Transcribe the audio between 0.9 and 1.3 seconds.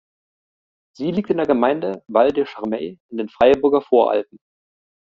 Sie liegt